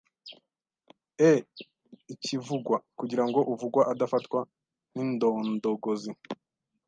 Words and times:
e 1.29 1.31
Ikivugwa: 2.13 2.75
kugira 2.99 3.23
ngo 3.27 3.39
uvuga 3.53 3.81
adafatwa 3.91 4.39
nk’indondogozi 4.91 6.11